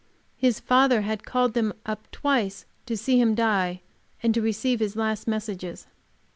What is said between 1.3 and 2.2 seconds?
them up